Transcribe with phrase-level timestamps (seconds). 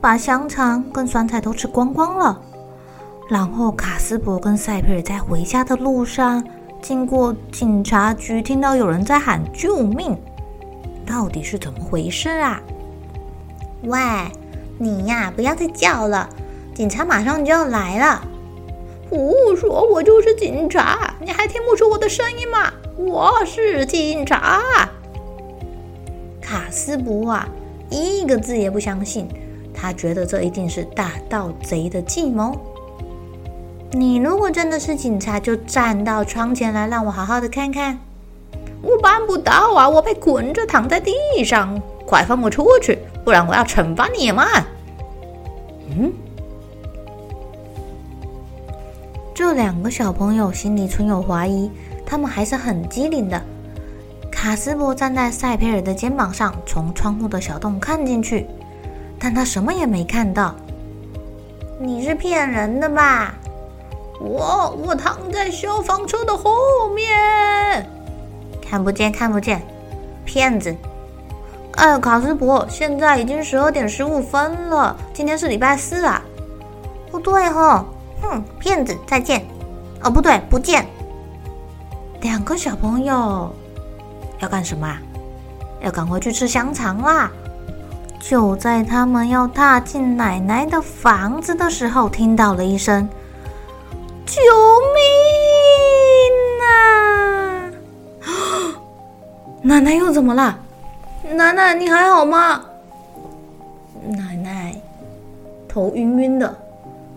[0.00, 2.40] 把香肠跟酸菜都吃光光了，
[3.28, 6.44] 然后卡斯伯跟赛佩尔在回家的路上
[6.80, 10.16] 经过警察局，听到有人在喊救命，
[11.04, 12.60] 到底是怎么回事啊？
[13.82, 13.98] 喂，
[14.78, 16.28] 你呀，不要再叫了，
[16.74, 18.24] 警察马上就要来了。
[19.10, 22.72] 胡说，我就是警察，你还听不出我的声音吗？
[22.96, 24.62] 我是警察。
[26.40, 27.48] 卡斯伯啊，
[27.90, 29.28] 一个字也不相信。
[29.80, 32.52] 他觉得这一定是大盗贼的计谋。
[33.92, 37.96] 你如果真的是警察，就站到窗前来，让我好好的看看。
[38.82, 41.12] 我办不到啊，我被捆着躺在地
[41.44, 44.44] 上，快放我出去，不然我要惩罚你们。
[45.90, 46.12] 嗯，
[49.32, 51.70] 这两个小朋友心里存有怀疑，
[52.04, 53.40] 他们还是很机灵的。
[54.30, 58.46] 卡斯柏站在赛佩尔的肩膀上，从窗户的小洞看进去。
[59.18, 60.54] 但他什么也没看到。
[61.80, 63.34] 你是骗人的吧？
[64.20, 66.50] 我我躺在消防车的后
[66.94, 67.88] 面，
[68.60, 69.62] 看不见看不见，
[70.24, 70.74] 骗子！
[71.76, 76.20] 哎，卡斯伯，现在已经十二点十五分了，今天是礼拜四啊。
[77.12, 77.84] 不对哈，
[78.20, 79.46] 哼，骗子，再见。
[80.02, 80.84] 哦，不对，不见。
[82.20, 83.54] 两个小朋友
[84.40, 85.00] 要干什么啊？
[85.80, 87.30] 要赶快去吃香肠啦！
[88.28, 93.08] 就在他们要踏进奶奶的房子的时候，听到了一声
[94.26, 94.42] “救
[94.92, 95.00] 命
[96.60, 97.72] 啊！”
[99.64, 100.58] 奶奶又怎么了？
[101.32, 102.62] 奶奶，你还好吗？
[104.10, 104.76] 奶奶
[105.66, 106.54] 头晕晕的，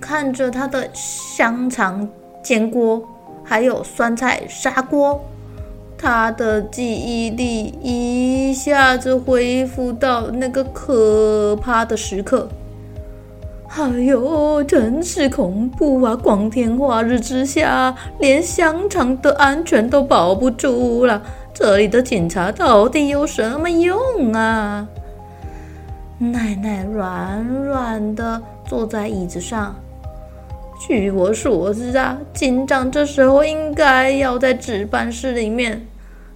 [0.00, 2.08] 看着她的香肠
[2.44, 3.02] 煎锅，
[3.42, 5.20] 还有酸菜砂锅。
[6.02, 12.48] 他的记忆力一下子恢复到那个可怕的时刻。
[13.68, 16.16] 哎呦，真是恐怖啊！
[16.16, 21.22] 光天化日之下，连香肠的安全都保不住了。
[21.54, 23.96] 这里的警察到底有什么用
[24.32, 24.84] 啊？
[26.18, 29.72] 奶奶软软的坐在椅子上。
[30.80, 35.80] 据我所知啊，警长这时候应该要在值班室里面。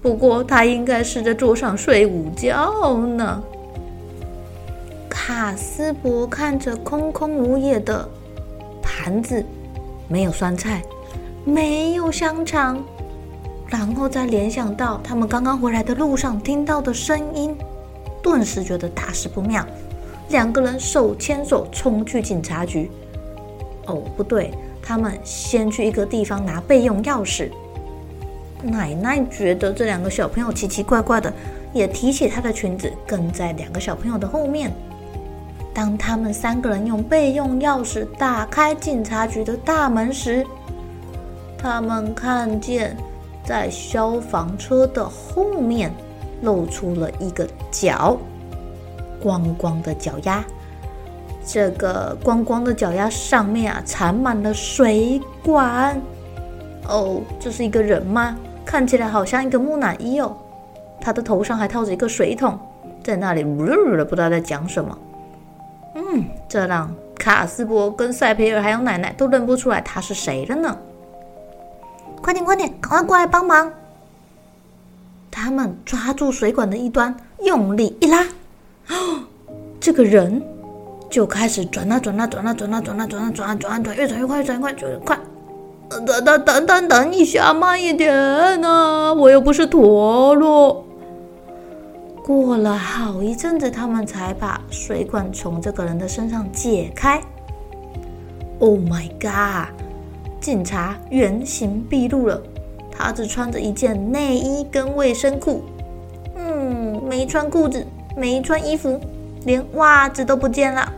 [0.00, 3.42] 不过他应该是在桌上睡午觉呢。
[5.08, 8.08] 卡斯伯看着空空如也的
[8.80, 9.44] 盘子，
[10.08, 10.82] 没有酸菜，
[11.44, 12.82] 没有香肠，
[13.66, 17.54] 然后再联想到他们刚刚回来的路上听到的声音，
[18.22, 19.64] 顿时觉得大事不妙。
[20.30, 22.90] 两个人手牵手冲去警察局。
[23.86, 27.50] 哦，不对，他们先去一个地方拿备用钥匙。
[28.62, 31.32] 奶奶觉得这两个小朋友奇奇怪怪的，
[31.72, 34.72] 也提起她的裙子，跟在两个小朋友的后面。
[35.72, 40.44] 当他们三个人用备用钥匙打开警察局的大门时，
[41.56, 42.96] 他们看见
[43.44, 45.92] 在消防车的后面
[46.42, 48.18] 露出了一个脚，
[49.22, 50.44] 光光的脚丫。
[51.46, 55.98] 这个光光的脚丫上面啊，缠满了水管。
[56.88, 58.36] 哦，这是一个人吗？
[58.68, 60.36] 看起来好像一个木乃伊哦，
[61.00, 62.58] 他的头上还套着一个水桶，
[63.02, 64.98] 在那里呜呜的，不知道在讲什么。
[65.94, 70.76] 嗯，这让卡斯伯跟赛培尔还有奶奶都认不出来他是谁了呢。
[72.20, 73.72] 快点，快点，赶快过来帮忙！
[75.30, 78.22] 他们抓住水管的一端，用力一拉，
[78.90, 79.24] 哦，
[79.80, 80.42] 这个人
[81.08, 85.18] 就开始转啊转啊转啊转啊转啊转啊转啊转啊转，越转越快，越转越快，就越快。
[86.04, 88.14] 等等等等等一下，慢一点
[88.62, 89.12] 啊！
[89.12, 90.84] 我又不是陀螺。
[92.24, 97.20] 过了好一阵子，他们才把水管从这个人的身上解开。
[98.58, 99.72] Oh my god！
[100.40, 102.40] 警察原形毕露了，
[102.90, 105.62] 他只穿着一件内衣跟卫生裤，
[106.36, 107.84] 嗯，没穿裤子，
[108.16, 109.00] 没穿衣服，
[109.44, 110.92] 连袜子都不见了。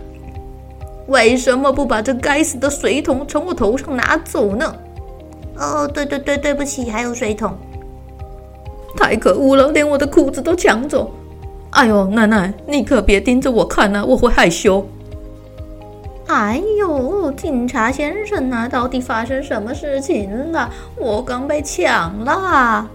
[1.06, 4.74] 为什么不把这该死的水桶从我头上拿走呢？
[5.60, 7.56] 哦，对对对，对不起，还有水桶。
[8.96, 11.10] 太可恶了，连我的裤子都抢走！
[11.70, 14.84] 哎呦，奶奶，你可别盯着我看啊，我会害羞。
[16.26, 20.68] 哎呦，警察先生啊，到底发生什么事情了？
[20.96, 22.88] 我刚被抢了！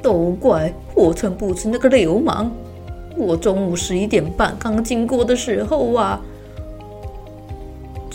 [0.00, 2.50] 都怪火车不是那个流氓！
[3.16, 6.20] 我中午十一点半刚经过的时候啊，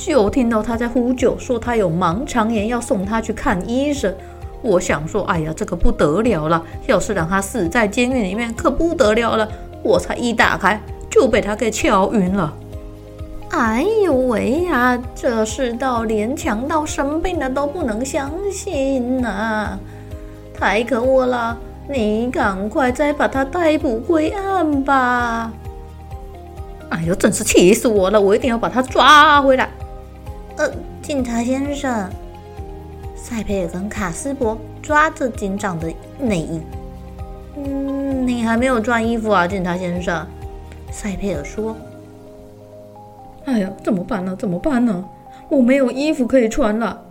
[0.07, 4.15] 就听到他在呼救，说他有盲肠炎，要送他去看医生。
[4.61, 6.63] 我想说，哎呀，这可不得了了！
[6.85, 9.45] 要是让他死在监狱里面，可不得了了！
[9.83, 12.53] 我才一打开，就被他给敲晕了。
[13.49, 19.77] 哎呦喂呀，这世道连强盗生病了都不能相信呐、
[20.57, 21.57] 太可恶了！
[21.89, 25.51] 你赶快再把他逮捕归案吧！
[26.91, 28.21] 哎呦，真是气死我了！
[28.21, 29.69] 我一定要把他抓回来。
[30.57, 30.71] 呃，
[31.01, 32.09] 警察先生。
[33.15, 36.61] 塞佩尔跟卡斯伯抓着警长的内衣。
[37.57, 40.25] 嗯，你还没有穿衣服啊，警察先生。
[40.91, 41.75] 塞佩尔说
[43.45, 44.35] ：“哎呀，怎么办呢？
[44.35, 45.03] 怎么办呢？
[45.49, 47.01] 我没有衣服可以穿了。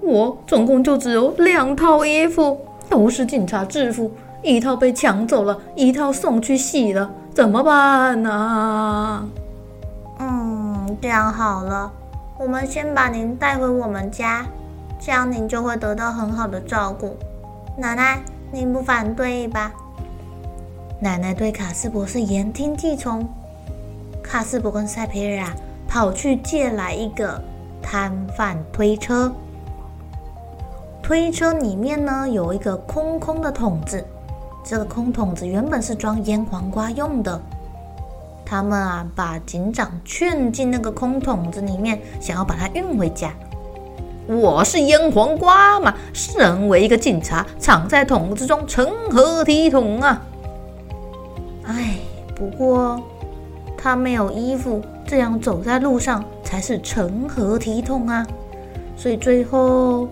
[0.00, 2.58] 我总共就只有两套衣服，
[2.88, 4.10] 都是警察制服，
[4.42, 7.10] 一套被抢走了，一套送去洗了。
[7.34, 9.28] 怎么办呢？”
[10.18, 11.92] 嗯，这样好了，
[12.40, 14.46] 我们先把您带回我们家。
[14.98, 17.14] 这样您就会得到很好的照顾，
[17.76, 18.18] 奶奶，
[18.50, 19.70] 您不反对吧？
[20.98, 23.28] 奶奶对卡斯柏是言听计从。
[24.22, 25.54] 卡斯柏跟塞培尔啊，
[25.86, 27.38] 跑去借来一个
[27.82, 29.30] 摊贩推车，
[31.02, 34.02] 推车里面呢有一个空空的桶子，
[34.64, 37.38] 这个空桶子原本是装腌黄瓜用的。
[38.50, 43.32] 他们啊，把警长劝进那个空桶子里面，想要把他运回家。
[44.26, 50.20] 我是腌黄瓜嘛，身为一个警察，藏在桶子中，成何体统啊！
[51.62, 51.98] 哎，
[52.34, 53.00] 不过
[53.78, 58.26] 他没有衣服，这样走在路上才是成何体统啊！
[58.96, 60.08] 所以最后，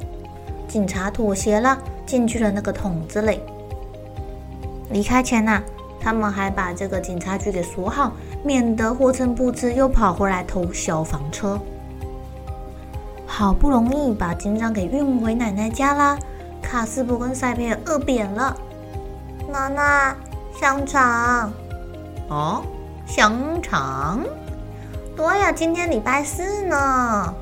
[0.69, 1.77] 警察妥协了，
[2.07, 3.41] 进去了那个桶子里。
[4.91, 5.61] 离开前呐、
[6.01, 8.13] 他们还把这个警察局给锁好，
[8.43, 11.59] 免得霍琛布兹又跑回来偷消防车。
[13.27, 16.19] 好不容易把警长给运回奶奶家啦，
[16.63, 18.57] 卡斯伯跟赛培尔饿扁了。
[19.53, 20.15] 奶奶，
[20.59, 21.53] 香肠。
[22.29, 22.63] 哦，
[23.07, 24.21] 香肠。
[25.17, 27.35] 对呀，今天礼拜四呢。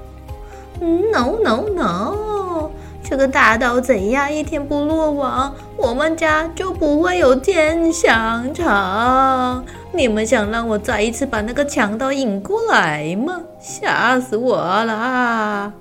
[0.80, 2.70] No no no，
[3.02, 9.64] 这个大盗贼呀，一天不落网，我们家就不会有天香肠。
[9.92, 13.40] 你们想让我再一次把那个强盗引过来吗？
[13.58, 15.72] 吓死我了！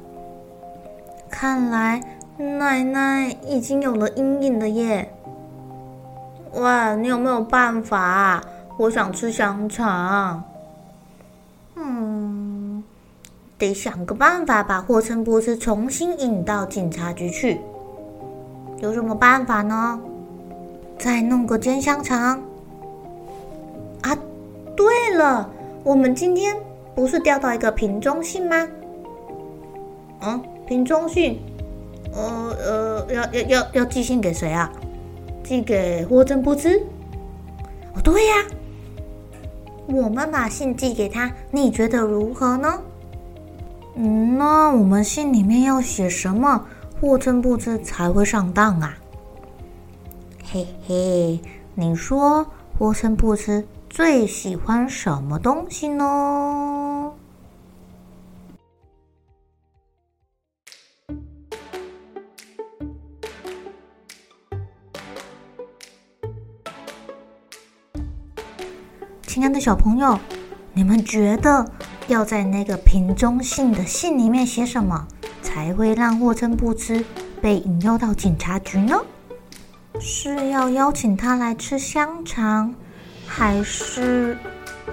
[1.30, 2.02] 看来
[2.38, 5.12] 奶奶已经有了阴影了耶！
[6.54, 8.42] 喂，你有没有办法？
[8.78, 10.42] 我想吃香肠。
[11.76, 12.81] 嗯，
[13.57, 17.59] 得想个办法把霍琛博士重新引到警察局去。
[18.80, 20.00] 有什么办法呢？
[20.97, 22.42] 再弄个煎香肠。
[24.06, 24.18] 啊，
[24.76, 25.50] 对了，
[25.83, 26.56] 我们今天
[26.94, 28.68] 不是钓到一个瓶中信吗？
[30.21, 30.42] 嗯。
[30.68, 31.40] 瓶中信，
[32.12, 34.71] 呃呃，要要要要寄信给谁啊？
[35.44, 36.80] 寄给霍真不知？
[37.94, 38.33] 哦，对呀，
[39.85, 42.81] 我们把信寄给他，你觉得如何呢？
[43.94, 46.66] 嗯，那我们信里面要写什么，
[47.00, 48.97] 霍琛不知才会上当啊？
[50.52, 51.40] 嘿嘿，
[51.76, 52.44] 你说
[52.80, 53.64] 霍琛布兹
[53.95, 57.14] 最喜欢什么东西呢？
[69.25, 70.19] 亲爱的小朋友，
[70.73, 71.66] 你们觉得
[72.09, 75.07] 要在那个瓶中信的信里面写什么，
[75.42, 77.02] 才会让霍琛布兹
[77.42, 78.99] 被引诱到警察局呢？
[80.02, 82.75] 是要邀请他来吃香肠，
[83.27, 84.37] 还是……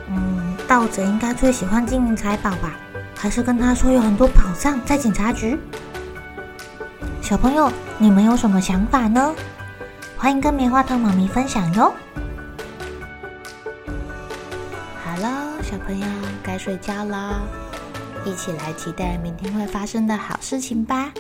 [0.09, 2.75] 嗯，盗贼应该最喜欢金银财宝吧？
[3.17, 5.59] 还是跟他说有很多宝藏在警察局？
[7.21, 9.35] 小朋友，你们有什么想法呢？
[10.17, 11.95] 欢迎跟棉花糖妈咪分享哟！
[15.05, 16.07] 好了，小朋友
[16.43, 17.43] 该睡觉了，
[18.25, 21.13] 一起来期待明天会发生的好事情吧。